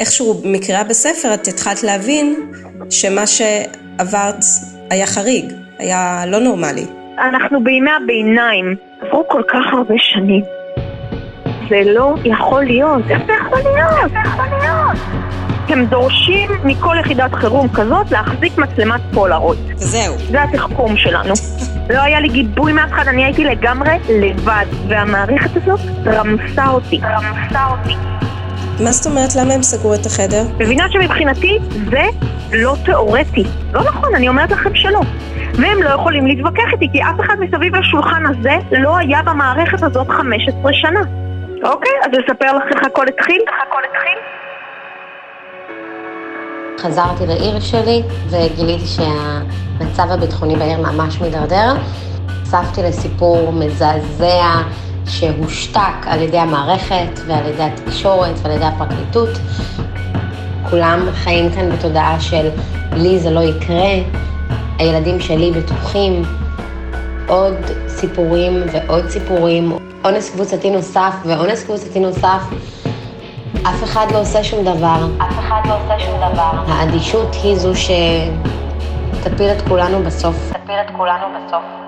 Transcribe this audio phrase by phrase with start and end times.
[0.00, 2.52] איכשהו מקריאה בספר את התחלת להבין
[2.90, 4.44] שמה שעברת
[4.90, 6.86] היה חריג, היה לא נורמלי.
[7.18, 10.42] אנחנו בימי הביניים, עברו כל כך הרבה שנים.
[11.68, 13.02] זה לא יכול להיות.
[13.10, 13.92] איך זה יכול להיות?
[14.02, 14.98] איך זה יכול להיות?
[15.68, 19.58] הם דורשים מכל יחידת חירום כזאת להחזיק מצלמת פולארויד.
[19.76, 20.14] זהו.
[20.30, 21.34] זה התחכום שלנו.
[21.90, 27.00] לא היה לי גיבוי מההתחלה, אני הייתי לגמרי לבד, והמערכת הזאת רמסה אותי.
[27.02, 27.94] רמסה אותי.
[28.84, 29.34] מה זאת אומרת?
[29.36, 30.42] למה הם סגרו את החדר?
[30.58, 31.58] מבינה שמבחינתי
[31.90, 32.02] זה
[32.52, 33.44] לא תיאורטי.
[33.72, 35.00] לא נכון, אני אומרת לכם שלא.
[35.54, 40.08] והם לא יכולים להתווכח איתי, כי אף אחד מסביב לשולחן הזה לא היה במערכת הזאת
[40.08, 41.00] 15 שנה.
[41.64, 43.42] אוקיי, אז לספר לך איך הכל התחיל?
[43.48, 44.18] איך הכל התחיל?
[46.78, 51.74] חזרתי לעיר שלי וגיליתי שהמצב הביטחוני בעיר ממש מידרדר.
[52.42, 54.44] נחשפתי לסיפור מזעזע
[55.10, 59.28] שהושתק על ידי המערכת ועל ידי התקשורת ועל ידי הפרקליטות.
[60.70, 62.50] כולם חיים כאן בתודעה של
[62.92, 63.90] לי זה לא יקרה,
[64.78, 66.22] הילדים שלי בטוחים.
[67.28, 67.54] עוד
[67.88, 69.72] סיפורים ועוד סיפורים,
[70.04, 72.42] אונס קבוצתי נוסף ואונס קבוצתי נוסף.
[73.62, 75.08] אף אחד לא עושה שום דבר.
[75.18, 76.50] אף אחד לא עושה שום דבר.
[76.68, 80.52] האדישות היא זו שתפיל את כולנו בסוף.
[80.64, 81.79] תפיל את כולנו בסוף.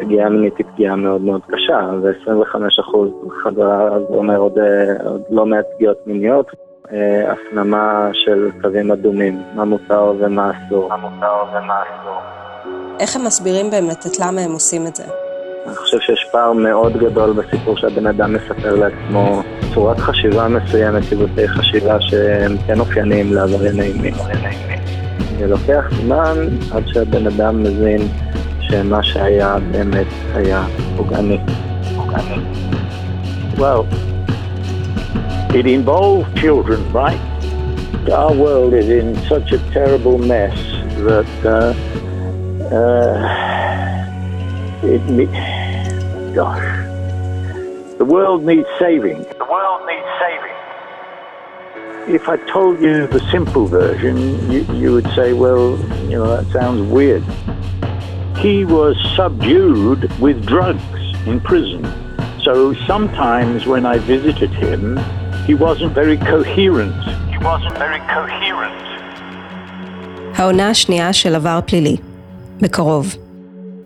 [0.00, 3.10] פגיעה מינית היא פגיעה מאוד מאוד קשה, זה 25 אחוז
[3.44, 6.50] חזרה, זה אומר עוד, אה, עוד לא מעט פגיעות מיניות,
[6.92, 10.88] אה, הפנמה של קווים אדומים, מה מותר ומה אסור.
[10.88, 12.18] מה מותר ומה אסור.
[13.00, 15.04] איך הם מסבירים באמת את למה הם עושים את זה?
[15.66, 19.42] אני חושב שיש פער מאוד גדול בסיפור שהבן אדם מספר לעצמו
[19.74, 24.14] צורת חשיבה מסוימת, ציבותי חשיבה שהם כן אופייניים לעברייני מין.
[25.38, 26.36] זה לוקח זמן
[26.74, 28.00] עד שהבן אדם מבין
[28.65, 30.63] שמה שהיה באמת היה
[30.97, 31.37] פוגעני.
[31.95, 32.37] פוגעני.
[33.57, 33.85] Well,
[35.53, 37.19] it involved children, right?
[38.09, 40.57] Our world is in such a terrible mess
[41.07, 41.73] that uh,
[42.73, 43.51] uh,
[44.83, 45.31] it,
[46.33, 46.69] gosh,
[47.97, 49.21] the world needs saving.
[49.37, 50.55] The world needs saving.
[52.15, 54.17] If I told you the simple version,
[54.51, 55.77] you, you would say, well,
[56.09, 57.23] you know, that sounds weird.
[58.46, 61.82] He was subdued with drugs in prison.
[62.46, 62.52] So
[62.92, 64.82] sometimes when I visited him,
[65.48, 67.00] he wasn't very coherent.
[67.32, 68.82] He wasn't very coherent.
[70.34, 71.96] העונה השנייה של עבר פלילי.
[72.60, 73.14] בקרוב.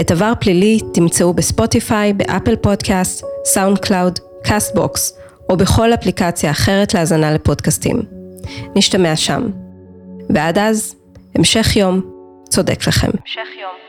[0.00, 5.18] את עבר פלילי תמצאו בספוטיפיי, באפל פודקאסט, סאונד קלאוד, Castbox,
[5.50, 8.02] או בכל אפליקציה אחרת להאזנה לפודקאסטים.
[8.76, 9.42] נשתמע שם.
[10.30, 10.94] ועד אז,
[11.34, 12.00] המשך יום
[12.48, 13.10] צודק לכם.
[13.20, 13.81] המשך יום.